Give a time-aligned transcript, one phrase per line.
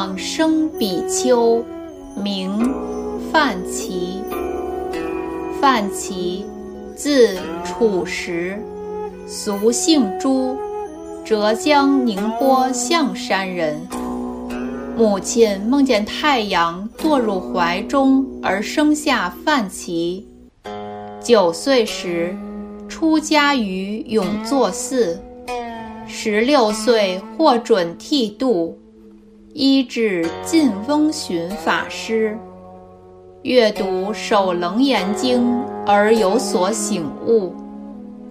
[0.00, 1.62] 往生比丘
[2.16, 2.74] 名
[3.30, 4.22] 范齐。
[5.60, 6.46] 范齐，
[6.96, 8.58] 字楚时，
[9.26, 10.56] 俗姓朱，
[11.22, 13.78] 浙江宁波象山人。
[14.96, 20.26] 母亲梦见太阳堕入怀中，而生下范齐。
[21.22, 22.34] 九岁时，
[22.88, 25.20] 出家于永作寺。
[26.08, 28.78] 十六岁获准剃度，
[29.52, 32.38] 医治晋翁寻法师。
[33.42, 35.42] 阅读《首楞严经》
[35.84, 37.52] 而有所醒悟，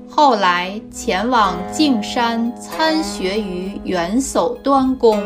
[0.08, 5.22] 后来前往径山参学于元叟端公。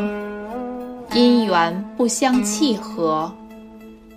[1.12, 3.32] 因缘不相契合，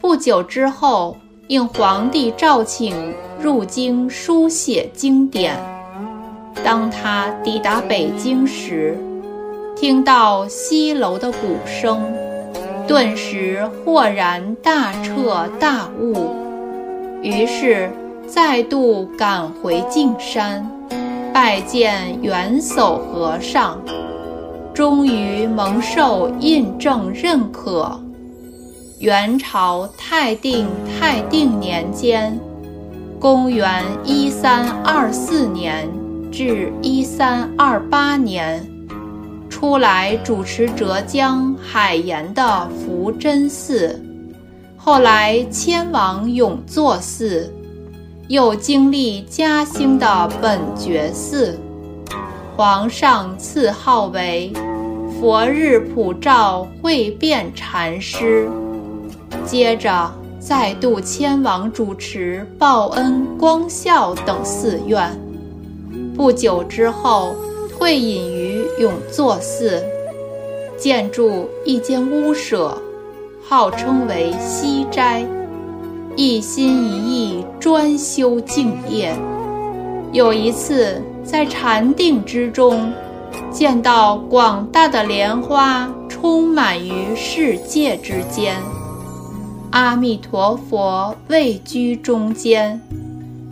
[0.02, 1.16] 不久之后
[1.48, 5.56] 应皇帝召请入京书写经典。
[6.64, 8.98] 当他抵达北京时，
[9.80, 12.02] 听到西楼的鼓声，
[12.88, 16.34] 顿时豁然大彻大悟，
[17.22, 17.88] 于是
[18.28, 20.68] 再度赶回径山，
[21.32, 23.80] 拜见元叟和尚。
[24.74, 28.00] 终于蒙受印证认可。
[28.98, 30.66] 元朝泰定
[31.00, 32.40] 泰定年间，
[33.20, 35.88] 公元一三二四年
[36.32, 38.68] 至一三二八年，
[39.60, 44.00] 出来主持浙江海盐的福真寺，
[44.78, 47.52] 后来迁往永作寺，
[48.28, 51.60] 又经历嘉兴的本觉寺。
[52.56, 54.54] 皇上赐号为
[55.20, 58.48] 佛日普照慧变禅师，
[59.44, 65.20] 接着再度迁往主持报恩光孝等寺院。
[66.16, 67.36] 不久之后，
[67.76, 69.84] 退隐于永作寺，
[70.78, 72.78] 建筑一间屋舍，
[73.48, 75.26] 号称为西斋，
[76.16, 79.16] 一心一意专修净业。
[80.12, 81.02] 有一次。
[81.28, 82.90] 在禅定之中，
[83.52, 88.56] 见到广大的莲花充满于世界之间，
[89.72, 92.82] 阿弥陀佛位居中间，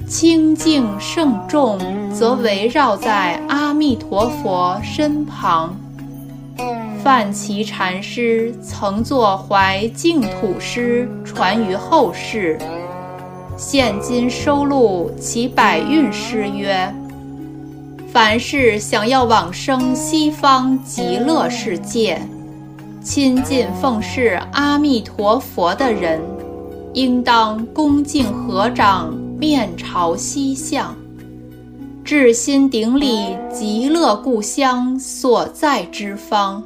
[0.08, 1.80] 清净圣众
[2.14, 5.76] 则围绕在阿弥陀佛身旁。
[7.04, 12.58] 范齐禅师曾作怀净土诗传于后世，
[13.58, 16.94] 现今收录其百韵诗曰。
[18.08, 22.22] 凡是想要往生西方极乐世界，
[23.04, 26.22] 亲近奉事阿弥陀佛的人，
[26.94, 30.96] 应当恭敬合掌，面朝西向，
[32.06, 36.64] 至心顶礼极乐故乡所在之方，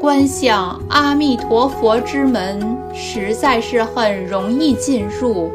[0.00, 2.60] 观想阿弥陀佛之门，
[2.94, 5.50] 实在是很容易进入。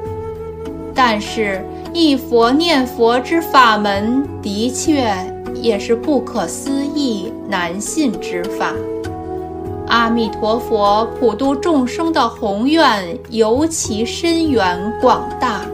[0.93, 5.11] 但是，一佛念佛之法门，的确
[5.55, 8.75] 也是不可思议、难信之法。
[9.87, 15.65] 阿弥陀佛普度众生的宏愿尤其深远广大，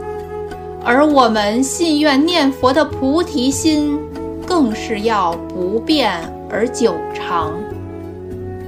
[0.88, 4.00] 而我们信愿念佛的菩提心，
[4.46, 6.14] 更是要不变
[6.50, 7.52] 而久长。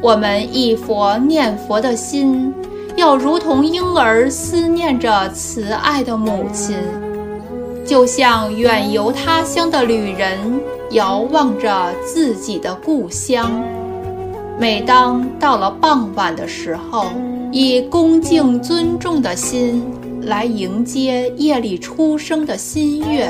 [0.01, 2.53] 我们忆佛念佛的心。
[2.97, 6.75] 要如同婴儿思念着慈爱的母亲，
[7.85, 10.37] 就像远游他乡的旅人
[10.91, 13.63] 遥望着自己的故乡。
[14.59, 17.05] 每当到了傍晚的时候，
[17.53, 19.81] 以恭敬尊重的心
[20.21, 23.29] 来迎接夜里出生的新月，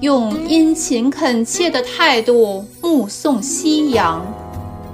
[0.00, 4.24] 用殷勤恳切的态度目送夕阳。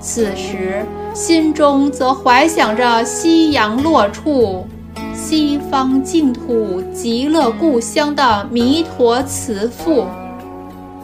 [0.00, 0.84] 此时。
[1.14, 4.66] 心中则怀想着夕阳落处，
[5.14, 10.04] 西方净土极乐故乡的弥陀慈父。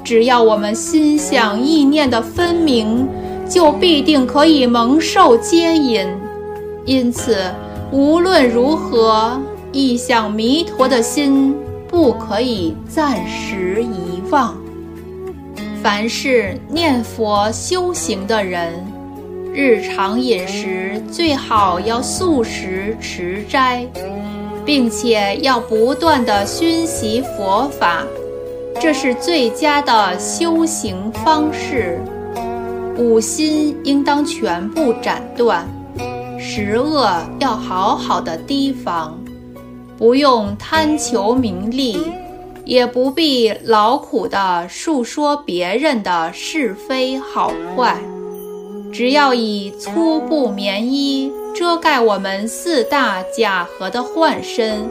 [0.05, 3.09] 只要我们心想意念的分明，
[3.49, 6.07] 就必定可以蒙受接引。
[6.85, 7.39] 因此，
[7.91, 9.41] 无论如何，
[9.73, 11.55] 忆想弥陀的心
[11.89, 14.57] 不可以暂时遗忘。
[15.83, 18.73] 凡是念佛修行的人。
[19.55, 23.87] 日常饮食最好要素食持斋，
[24.65, 28.03] 并且要不断的熏习佛法，
[28.81, 32.01] 这是最佳的修行方式。
[32.97, 35.69] 五心应当全部斩断，
[36.39, 39.19] 十恶要好好的提防，
[40.03, 41.97] 不用贪求名利，
[42.65, 47.97] 也不必劳苦地述说别人的是非好坏，
[48.93, 54.91] 只要以粗布棉衣遮盖我们四大假合的幻身，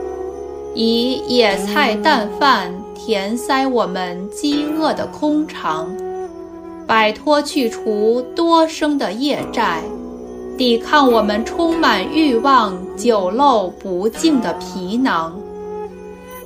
[0.74, 5.94] 以野菜淡饭填塞我们饥饿的空肠，
[6.88, 9.82] 摆脱去除多生的业债。
[10.62, 15.36] 抵抗我们充满欲望、酒漏不净的皮囊，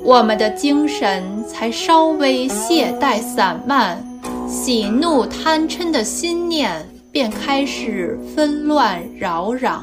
[0.01, 4.01] 我们的精神才稍微懈怠散漫，
[4.47, 9.79] 喜怒贪嗔的心念便开始纷乱扰攘。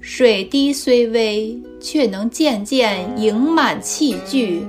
[0.00, 4.66] 水滴虽微，却能渐渐盈满器具；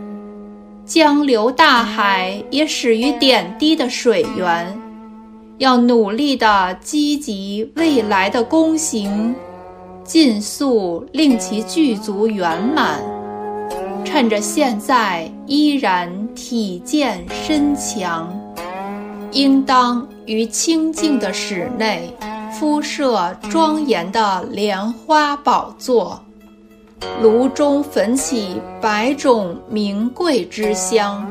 [0.85, 4.76] 江流大海也始于点滴的水源。
[5.57, 9.33] 要努力地积极未来的功行，
[10.03, 13.01] 尽速令其具足圆满。
[14.05, 18.31] 趁着现在依然体健身强，
[19.31, 22.15] 应当于清净的室内
[22.53, 26.21] 敷设庄严的莲花宝座，
[27.21, 31.25] 炉中焚起百种名贵之香。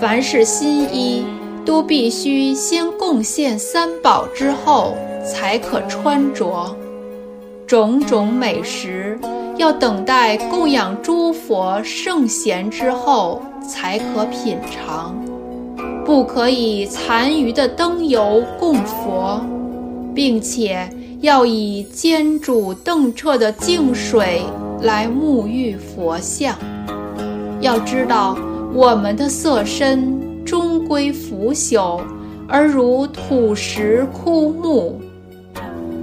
[0.00, 1.24] 凡是新衣。
[1.68, 6.74] 都必须先贡献三宝之后才可穿着，
[7.66, 9.18] 种种美食
[9.58, 15.14] 要等待供养诸佛圣贤之后才可品尝，
[16.06, 19.38] 不可以残余的灯油供佛，
[20.14, 20.88] 并且
[21.20, 24.40] 要以煎煮澄澈的净水
[24.80, 26.56] 来沐浴佛像。
[27.60, 28.38] 要知道，
[28.72, 30.27] 我们的色身。
[30.48, 32.00] 终归腐朽，
[32.48, 34.98] 而如土石枯木。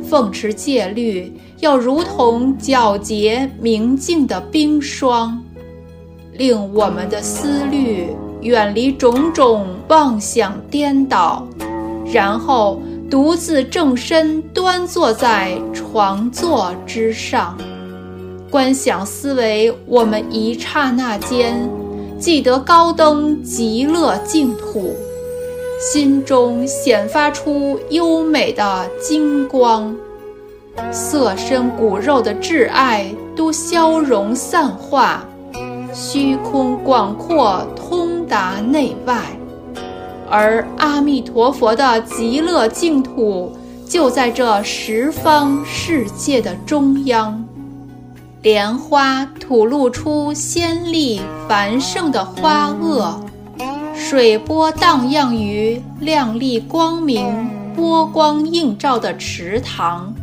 [0.07, 5.43] 奉持戒律，要如同皎洁明净的冰霜，
[6.33, 8.07] 令我们的思虑
[8.41, 11.47] 远离种种妄想颠倒，
[12.13, 17.57] 然后独自正身端坐在床座之上，
[18.51, 21.67] 观想思维我们一刹那间。
[22.25, 24.95] 记得高登极乐净土，
[25.79, 29.95] 心中显发出优美的金光，
[30.91, 33.05] 色身骨肉的挚爱
[33.35, 35.23] 都消融散化，
[35.93, 39.21] 虚空广阔通达内外，
[40.27, 43.55] 而阿弥陀佛的极乐净土
[43.87, 47.45] 就在这十方世界的中央。
[48.45, 51.19] 莲花吐露出鲜丽
[51.49, 53.15] 繁盛的花萼，
[53.95, 60.13] 水波荡漾于亮丽光明、波光映照的池塘，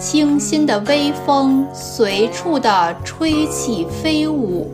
[0.00, 4.68] 清新的微风随处的吹起飞舞，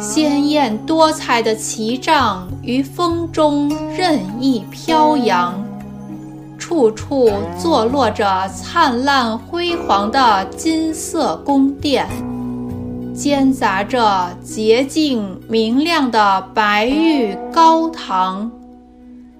[0.00, 5.67] 鲜艳多彩的旗帐于风中任意飘扬。
[6.68, 12.06] 处处坐落着灿烂辉煌的金色宫殿，
[13.14, 18.50] 间杂着洁净明亮的白玉高堂。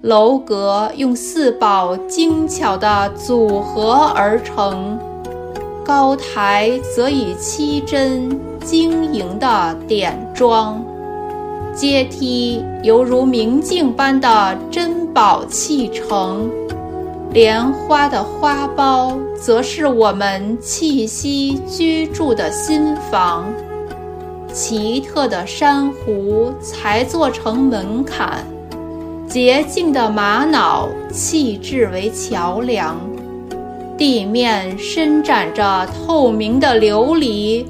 [0.01, 4.97] 楼阁用四宝精巧地组合而成，
[5.85, 10.83] 高台则以七珍晶莹的点妆，
[11.75, 16.49] 阶梯犹如明镜般的珍宝砌成。
[17.31, 23.43] 莲花的花苞，则是我们气息居住的新房；
[24.51, 28.43] 奇特的珊瑚才做成门槛，
[29.27, 32.97] 洁净的玛瑙气质为桥梁。
[33.95, 37.63] 地面伸展着透明的琉璃，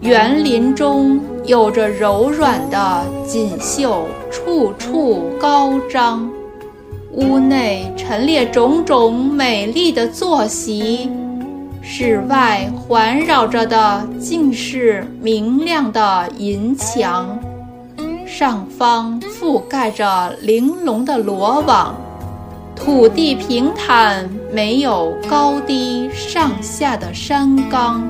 [0.00, 6.30] 园林中有着柔软的锦绣，处处高张。
[7.12, 11.10] 屋内陈列种种美丽的坐席，
[11.82, 17.36] 室外环绕着的尽是明亮的银墙，
[18.24, 21.96] 上方覆盖着玲珑的罗网，
[22.76, 28.08] 土地平坦，没有高低上下的山冈，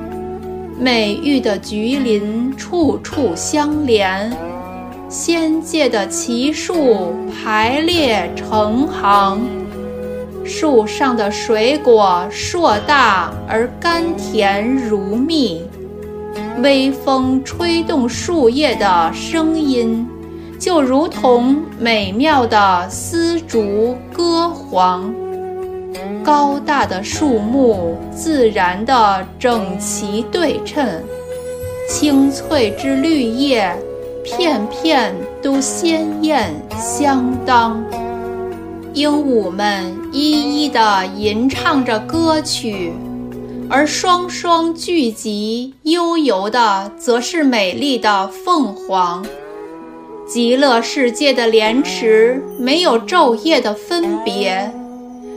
[0.79, 4.31] 美玉的菊林处处相连。
[5.11, 9.41] 仙界的奇树排列成行，
[10.45, 15.63] 树上的水果硕大而甘甜如蜜，
[16.63, 20.07] 微风吹动树叶的声音，
[20.57, 25.13] 就如同美妙的丝竹歌簧。
[26.23, 30.87] 高大的树木自然的整齐对称，
[31.89, 33.75] 青翠之绿叶。
[34.23, 37.83] 片片都鲜艳相当。
[38.93, 42.91] 鹦鹉们一一地吟唱着歌曲，
[43.69, 49.25] 而双双聚集，悠游的则是美丽的凤凰。
[50.27, 54.71] 极乐世界的莲池没有昼夜的分别，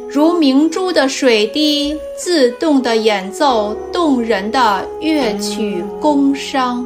[0.09, 6.85] 如明珠的水滴，自动地演奏动人的乐曲宫商。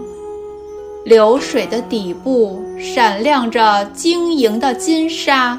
[1.09, 5.59] 流水的底部闪亮着晶莹的金沙。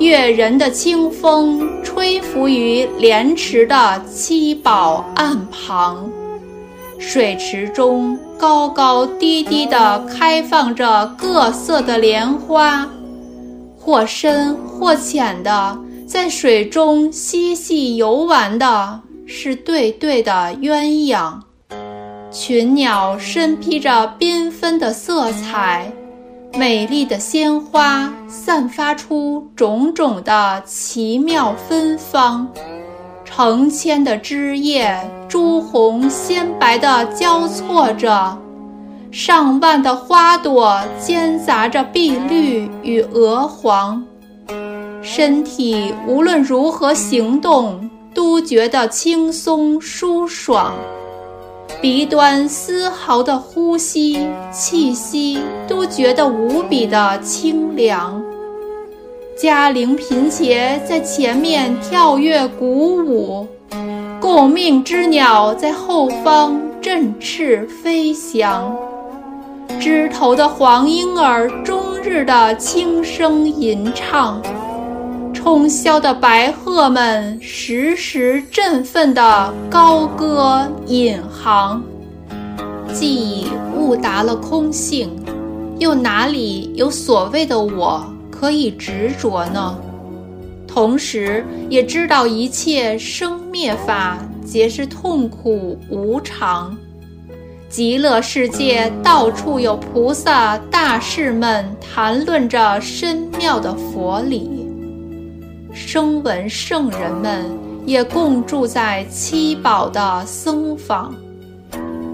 [0.00, 6.10] 悦人的清风吹拂于莲池的七宝岸旁，
[6.98, 12.88] 水池中高高低低地开放着各色的莲花，
[13.78, 20.82] 或深或浅的在水中嬉戏游玩的是对对的鸳
[21.14, 21.38] 鸯，
[22.34, 25.86] 群鸟身披着缤纷的色彩。
[26.58, 32.48] 美丽的鲜花散发出种种的奇妙芬芳，
[33.24, 34.98] 成千的枝叶
[35.28, 38.36] 朱红鲜白的交错着，
[39.12, 44.04] 上万的花朵间杂着碧绿与鹅黄，
[45.02, 50.72] 身体无论如何行动都觉得轻松舒爽。
[51.84, 55.38] 鼻端丝毫的呼吸气息
[55.68, 58.24] 都觉得无比的清凉。
[59.38, 63.46] 嘉陵频伽在前面跳跃鼓舞，
[64.18, 68.74] 共命之鸟在后方振翅飞翔。
[69.78, 74.40] 枝头的黄莺儿终日的轻声吟唱。
[75.44, 81.84] 通宵的白鹤们时时振奋地高歌引航。
[82.94, 85.14] 既悟达了空性，
[85.78, 89.78] 又哪里有所谓的我可以执着呢？
[90.66, 96.74] 同时也知道一切生灭法皆是痛苦无常。
[97.68, 104.53] 极乐世界到处有菩萨大士们谈论着深妙的佛理。
[105.74, 107.46] 声闻圣人们
[107.84, 111.12] 也共住在七宝的僧房，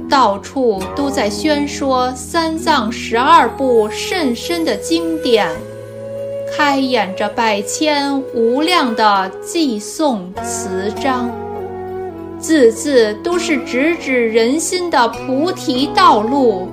[0.09, 5.47] 到处都在宣说三藏十二部甚深的经典，
[6.57, 11.31] 开演着百千无量的偈颂词章，
[12.39, 16.67] 字字都是直指人心的菩提道路，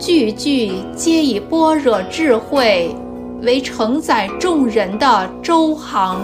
[0.00, 2.92] 句句皆以般若智慧。
[3.42, 6.20] 为承载众人的舟航，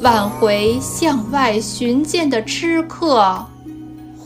[0.00, 3.44] 挽回向外寻见的痴客，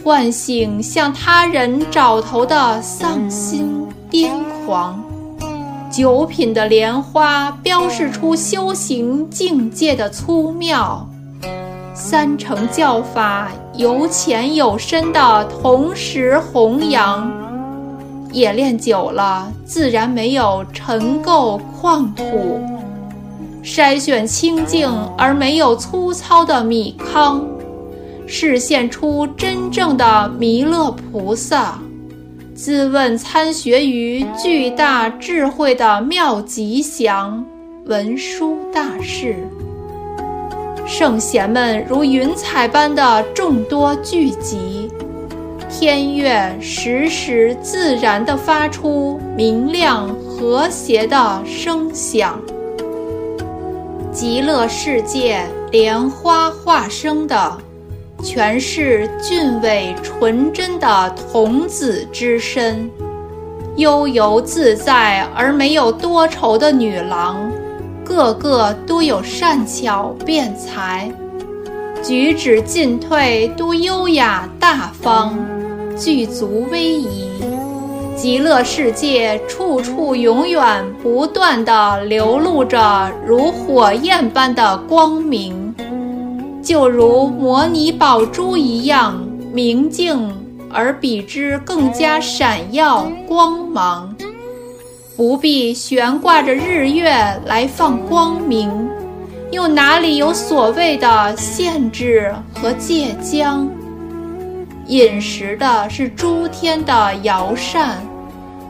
[0.03, 4.31] 唤醒向他人找头的丧心癫
[4.65, 5.03] 狂。
[5.91, 11.07] 九品的莲花标示出修行境界的粗妙，
[11.95, 17.44] 三乘教法有浅有深的同时弘扬。
[18.35, 22.25] 冶炼久了，自然没有尘垢矿土；
[23.63, 27.47] 筛选清净而没有粗糙的米糠，
[28.27, 31.79] 示现出真正的弥勒菩萨。
[32.57, 37.45] 自问参学于巨大智慧的妙吉祥
[37.87, 39.47] 文殊大士，
[40.85, 44.91] 圣贤们如云彩般的众多聚集。
[45.77, 52.41] 天乐时时自然地发出明亮和谐的声响。
[54.13, 57.59] 极乐世界莲花化生的，
[58.23, 62.89] 全是俊伟纯真的童子之身；
[63.75, 67.51] 悠游自在而没有多愁的女郎，
[68.05, 71.13] 个个都有善巧辩才，
[72.01, 75.37] 举止进退都优雅大方。
[75.97, 77.29] 具足威仪，
[78.17, 85.75] 极乐世界处处永远不断地流露着如火焰般的光明，
[86.63, 90.33] 就如摩尼宝珠一样明净，
[90.73, 94.15] 而比之更加闪耀光芒。
[95.17, 97.13] 不必悬挂着日月
[97.47, 98.89] 来放光明，
[99.53, 103.69] 又哪里有所谓的限制和界疆？
[104.95, 107.99] 饮食的是诸天的瑶膳，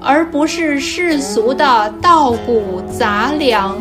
[0.01, 3.77] 而不是世俗的稻谷杂粮。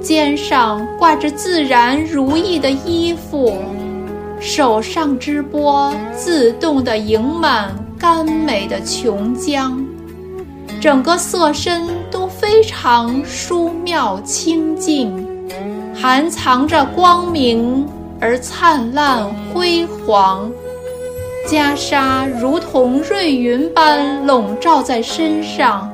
[0.00, 3.56] 肩上挂着自然如意的衣服，
[4.38, 9.84] 手上之波自动地盈满甘美的琼浆。
[10.80, 15.26] 整个色身都非常殊妙清净，
[15.92, 17.84] 含藏着光明
[18.20, 20.48] 而灿烂辉煌。
[21.46, 25.90] 袈裟如同瑞云般笼罩在身上，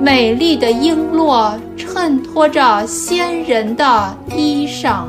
[0.00, 5.04] 美丽的璎珞衬托着仙人的衣裳，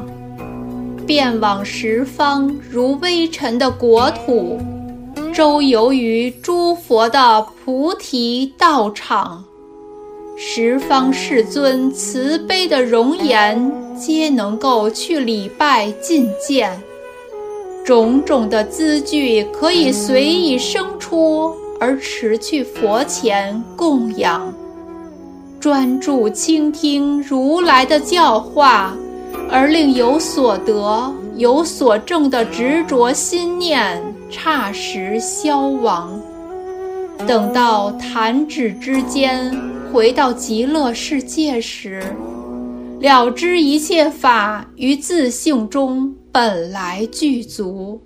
[1.05, 4.59] 遍往十方如微尘的国土，
[5.33, 9.45] 周游于诸佛的菩提道场，
[10.35, 16.71] 十方世尊慈悲的容颜，皆能够去礼拜觐见。
[17.83, 24.53] 种种的资具可以随意生出，而持去佛前供养，
[25.59, 28.95] 专注倾听如来的教化，
[29.49, 36.17] 而令有所得、有所证的执着心念差时消亡。
[37.27, 39.55] 等到弹指之间
[39.91, 42.01] 回到极乐世界时，
[43.01, 46.15] 了知一切法于自性中。
[46.35, 48.01] 本来具足，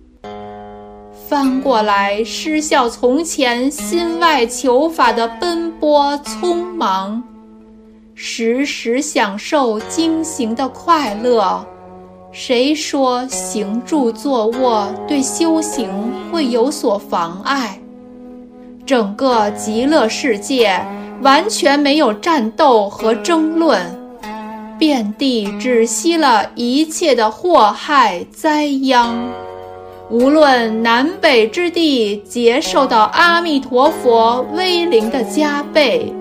[1.29, 7.23] 翻过来失效从前心外求法的奔波匆忙，
[8.15, 11.65] 时时享受经行的快乐。
[12.33, 15.89] 谁说行住坐卧对修行
[16.29, 17.79] 会有所妨碍？
[18.85, 20.85] 整个极乐世界
[21.21, 23.81] 完全没有战斗和争论。
[24.77, 29.15] 遍地止息了一切的祸害灾殃，
[30.09, 36.13] 无论南北之地，皆受到阿弥陀佛威灵的加倍；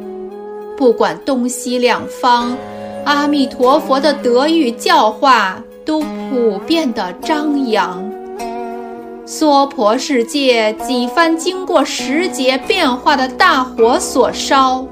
[0.77, 2.57] 不管东西两方，
[3.05, 8.03] 阿弥陀佛的德育教化都普遍的张扬。
[9.27, 14.87] 娑婆世界几番经过时节变化的大火所烧，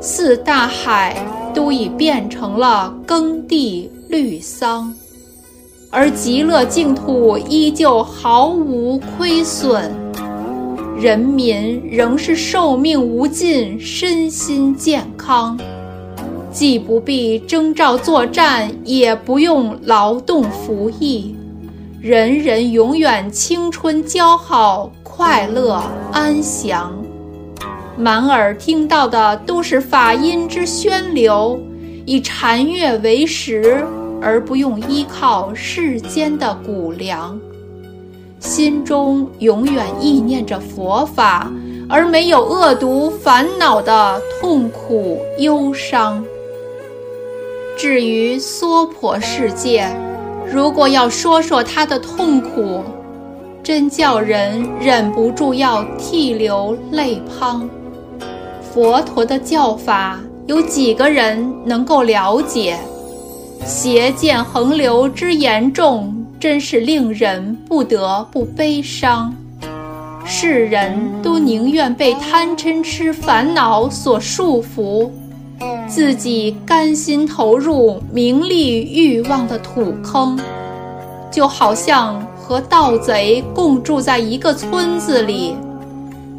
[0.00, 1.16] 四大海。
[1.54, 4.94] 都已变成了耕地绿桑，
[5.90, 9.92] 而极乐净土依旧毫无亏损，
[10.96, 15.58] 人民仍是寿命无尽，身心健康，
[16.52, 21.34] 既不必征召作战，也不用劳动服役，
[22.00, 25.82] 人人永远青春骄好，快乐
[26.12, 27.07] 安详。
[27.98, 31.60] 满耳听到的都是法音之宣流，
[32.06, 33.84] 以禅悦为食，
[34.22, 37.36] 而不用依靠世间的谷粮。
[38.38, 41.50] 心中永远意念着佛法，
[41.88, 46.24] 而没有恶毒烦恼的痛苦忧伤。
[47.76, 49.88] 至于娑婆世界，
[50.46, 52.84] 如果要说说它的痛苦，
[53.60, 57.68] 真叫人忍不住要涕流泪滂。
[58.80, 62.78] 佛陀的教法有几个人能够了解？
[63.66, 69.34] 邪见横流之严重，真是令人不得不悲伤。
[70.24, 75.10] 世人都宁愿被贪嗔痴烦恼所束缚，
[75.88, 80.38] 自己甘心投入名利欲望的土坑，
[81.32, 85.56] 就好像和盗贼共住在一个村子里。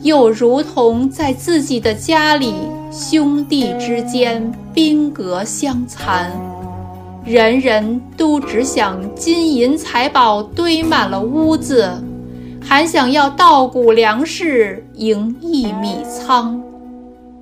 [0.02, 2.54] 又如同在自己的家里，
[2.90, 6.32] 兄弟之间兵戈相残，
[7.26, 11.92] 人人都只想金银财宝堆满了屋子，
[12.62, 16.62] 还想要稻谷粮食盈溢米仓，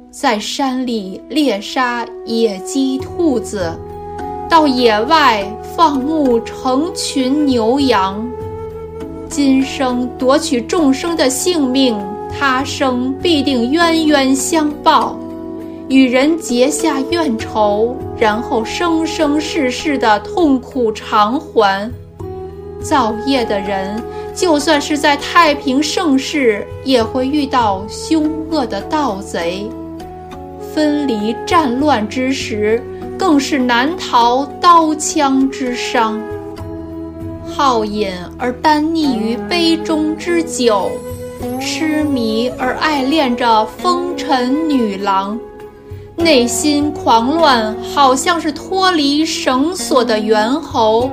[0.10, 3.72] 在山里猎杀野鸡兔子，
[4.50, 8.28] 到野外放牧成群牛羊，
[9.30, 11.96] 今生夺取众生的性命。
[12.40, 15.18] 他生必定冤冤相报，
[15.90, 21.92] 与人结下怨仇，然后生生世世的痛苦偿还。
[22.80, 24.00] 造业的人，
[24.36, 29.68] 就算是在太平盛世，也会遇到凶恶的盗贼。
[30.74, 32.80] 分离战乱之时，
[33.18, 36.22] 更是难逃刀枪之伤。
[37.48, 40.92] 好饮而耽溺于杯中之酒。
[41.60, 45.40] 痴迷而爱恋着风尘女郎，
[46.16, 51.10] 内心狂乱，好像是脱离绳索的猿猴；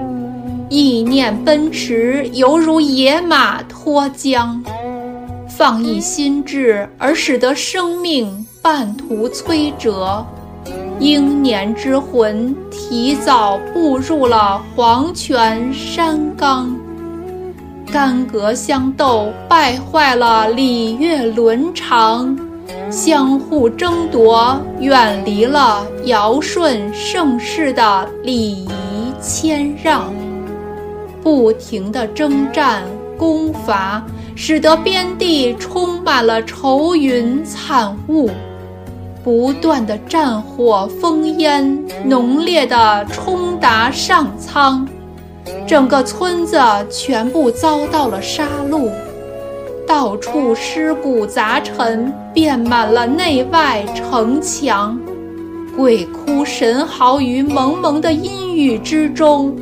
[0.68, 4.60] 意念奔驰，犹如野马脱缰。
[5.48, 10.26] 放逸心智，而使得生命半途摧折，
[10.98, 16.74] 英年之魂提早步入了黄泉山岗。
[17.94, 22.36] 干戈相斗，败坏了礼乐伦常；
[22.90, 28.68] 相互争夺，远离了尧舜盛世的礼仪
[29.22, 30.12] 谦让。
[31.22, 32.82] 不停的征战
[33.16, 34.02] 攻伐，
[34.34, 38.28] 使得边地充满了愁云惨雾。
[39.22, 44.84] 不断的战火烽烟，浓烈的冲达上苍，
[45.66, 46.58] 整个村子
[46.90, 48.90] 全部遭到了杀戮，
[49.86, 54.98] 到处尸骨杂陈，遍满了内外城墙，
[55.76, 59.54] 鬼哭神嚎于蒙蒙的阴雨之中，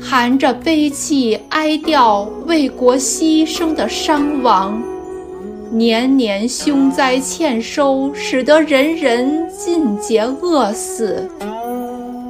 [0.00, 4.80] 含着悲泣哀悼为国牺牲的伤亡。
[5.70, 11.28] 年年凶灾欠收，使得人人尽皆饿死。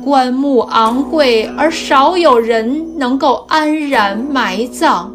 [0.09, 5.13] 棺木昂贵，而少有人能够安然埋葬。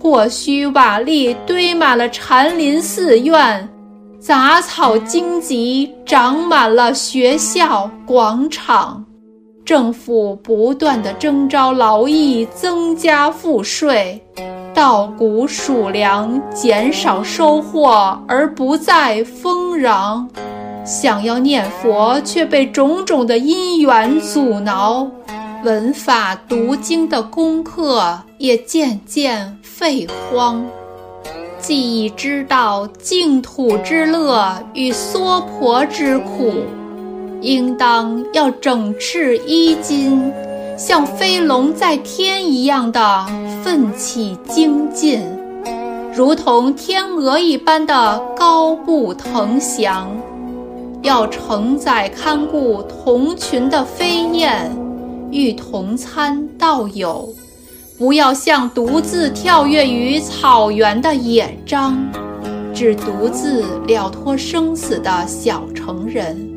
[0.00, 3.68] 破虚瓦砾堆满了禅林寺院，
[4.18, 9.04] 杂草荆棘长满了学校广场。
[9.62, 14.18] 政府不断地征召劳役，增加赋税。
[14.72, 20.26] 稻谷黍粮，减少收获，而不再丰饶；
[20.84, 25.08] 想要念佛，却被种种的因缘阻挠；
[25.64, 30.64] 闻法读经的功课也渐渐废荒。
[31.58, 36.52] 既已知道净土之乐与娑婆之苦，
[37.40, 40.30] 应当要整饬衣襟。
[40.76, 43.24] 像飞龙在天一样的
[43.62, 45.22] 奋起精进，
[46.12, 50.10] 如同天鹅一般的高步腾翔，
[51.04, 54.74] 要承载看顾同群的飞燕，
[55.30, 57.28] 与同参道友，
[57.98, 61.94] 不要像独自跳跃于草原的野獐，
[62.72, 66.50] 只独自了脱生死的小成人。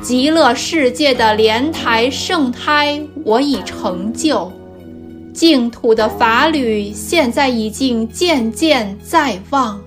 [0.00, 4.50] 极乐世界的莲台圣胎，我已成就；
[5.34, 9.78] 净土的法侣，现在已经渐渐在望，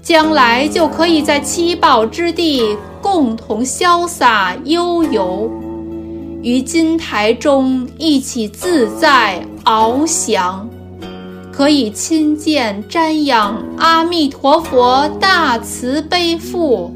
[0.00, 5.50] 将来就可以在七宝之地共同潇洒悠游，
[6.42, 10.68] 于金台中一起自在翱翔，
[11.52, 16.94] 可以亲见瞻仰阿弥陀佛大慈悲父。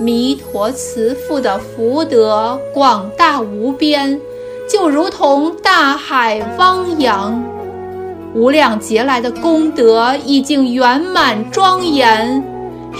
[0.00, 4.20] 弥陀慈父的福德广大无边，
[4.68, 7.42] 就如同大海汪洋，
[8.32, 12.40] 无量劫来的功德已经圆满庄严，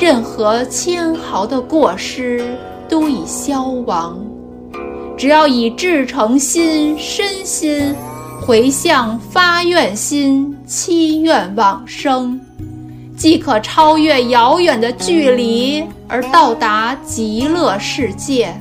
[0.00, 2.56] 任何纤毫的过失
[2.88, 4.18] 都已消亡。
[5.16, 7.94] 只要以至诚心、身心
[8.40, 12.40] 回向发愿心，祈愿往生。
[13.16, 18.54] 即可超越遥远的距离而到达极乐世界，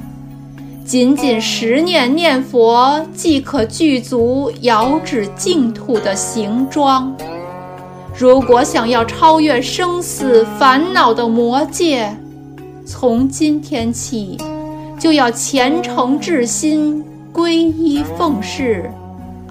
[0.83, 7.15] 仅仅十念念佛即可具足遥指净土的形状。
[8.19, 12.11] 如果想要超越生死烦恼的魔界，
[12.83, 14.35] 从今天起
[14.99, 18.91] 就要虔诚至心皈依奉事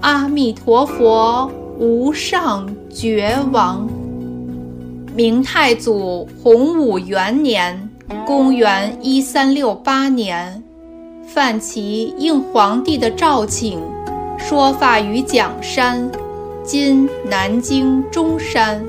[0.01, 1.49] 阿弥陀佛
[1.79, 3.87] 无上觉王。
[5.15, 7.89] 明太祖洪武元年
[8.27, 10.61] （公元一三六八年），
[11.25, 13.81] 范齐应皇帝的召请，
[14.37, 16.11] 说法于蒋山
[16.67, 18.85] （今南京中山）。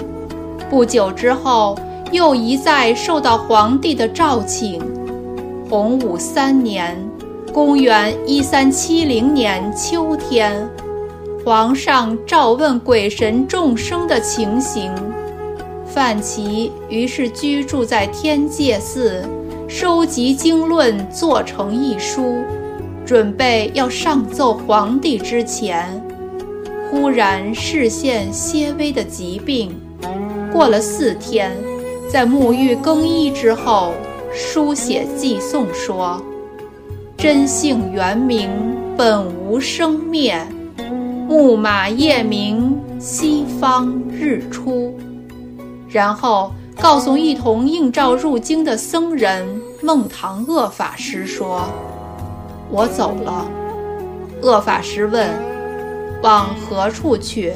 [0.68, 1.78] 不久之后，
[2.10, 4.82] 又一再受到皇帝的召请。
[5.70, 6.98] 洪武三年
[7.54, 10.68] （公元一三七零年）秋天，
[11.44, 14.92] 皇上召问鬼神众生的情形。
[15.86, 19.24] 范齐于是居住在天界寺，
[19.68, 22.38] 收集经论，做成一书，
[23.06, 26.02] 准备要上奏皇帝之前，
[26.90, 29.78] 忽然视线些微的疾病。
[30.52, 31.52] 过了四天，
[32.10, 33.92] 在沐浴更衣之后，
[34.32, 36.22] 书写寄送说
[37.16, 38.50] ：“真姓元明，
[38.96, 40.40] 本无生灭，
[41.28, 44.94] 木马夜明，西方日出。”
[45.90, 49.46] 然后告诉一同应召入京的僧人
[49.82, 51.62] 孟唐恶法师说
[52.70, 53.46] ：“我走了。”
[54.40, 55.28] 恶法师问
[56.22, 57.52] ：“往何处去？”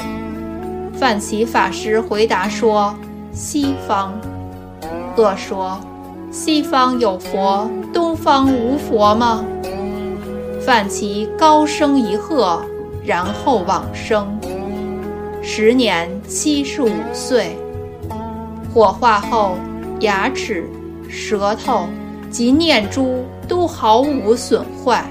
[0.94, 2.94] 范齐法师回答说
[3.32, 4.12] ：“西方。”
[5.16, 5.80] 恶说
[6.30, 9.44] ：“西方有佛，东方无佛吗？”
[10.64, 12.62] 范齐高声一喝，
[13.04, 14.38] 然后往生，
[15.42, 17.56] 时年七十五岁。
[18.72, 19.56] 火化后，
[20.00, 20.64] 牙齿、
[21.08, 21.88] 舌头
[22.30, 25.04] 及念珠都毫无损坏。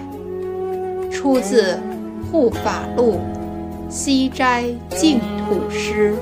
[1.11, 1.73] 出自
[2.31, 3.19] 《护法录》，
[3.91, 6.15] 西斋净土诗。